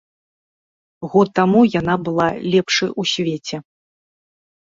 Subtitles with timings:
[1.15, 3.57] Год таму яна была лепшай у свеце.